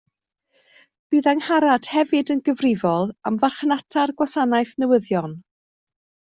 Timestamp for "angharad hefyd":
1.31-2.33